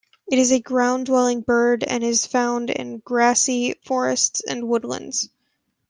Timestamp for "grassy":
3.05-3.75